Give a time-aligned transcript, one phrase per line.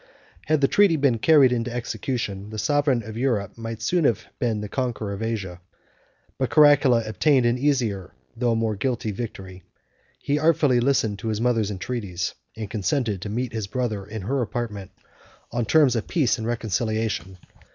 [0.47, 4.59] ]Had the treaty been carried into execution, the sovereign of Europe might soon have been
[4.61, 5.61] the conqueror of Asia;
[6.39, 9.61] but Caracalla obtained an easier, though a more guilty, victory.
[10.17, 14.41] He artfully listened to his mother's entreaties, and consented to meet his brother in her
[14.41, 14.89] apartment,
[15.51, 17.37] on terms of peace and reconciliation.